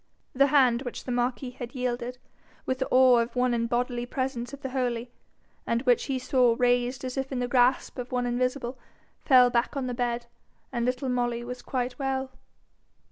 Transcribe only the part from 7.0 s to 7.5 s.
as if in the